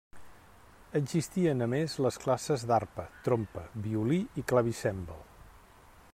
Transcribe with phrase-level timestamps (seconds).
[0.99, 5.25] Existien a més les classes d'arpa, trompa, violí i clavicèmbal.